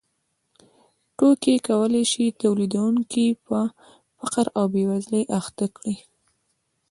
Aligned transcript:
توکي 1.17 1.55
کولای 1.67 2.03
شي 2.11 2.25
تولیدونکی 2.41 3.27
په 3.45 3.57
فقر 4.19 4.45
او 4.57 4.65
بېوزلۍ 4.73 5.23
اخته 5.39 5.65
کړي 5.75 5.95